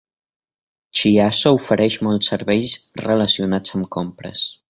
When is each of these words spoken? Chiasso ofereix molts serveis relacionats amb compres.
Chiasso 0.99 1.51
ofereix 1.57 1.97
molts 2.09 2.31
serveis 2.33 2.75
relacionats 3.05 3.79
amb 3.81 3.89
compres. 3.99 4.47